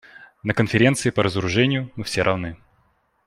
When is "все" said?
2.05-2.23